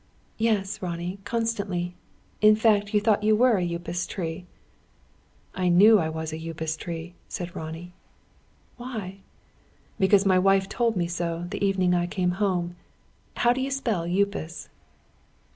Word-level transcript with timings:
"Yes, 0.39 0.81
Ronnie, 0.81 1.19
constantly. 1.25 1.93
In 2.41 2.55
fact 2.55 2.91
you 2.91 2.99
thought 2.99 3.21
you 3.21 3.35
were 3.35 3.59
a 3.59 3.67
Upas 3.75 4.07
tree!" 4.07 4.47
"I 5.53 5.69
knew 5.69 5.99
I 5.99 6.09
was 6.09 6.33
a 6.33 6.39
Upas 6.49 6.75
tree," 6.75 7.13
said 7.27 7.55
Ronnie. 7.55 7.93
"Why?" 8.77 9.19
"Because 9.99 10.25
my 10.25 10.39
wife 10.39 10.67
told 10.67 10.95
me 10.97 11.05
so, 11.05 11.45
the 11.51 11.63
evening 11.63 11.93
I 11.93 12.07
came 12.07 12.31
home. 12.41 12.77
How 13.35 13.53
do 13.53 13.61
you 13.61 13.69
spell 13.69 14.05
'Upas'?" 14.07 14.69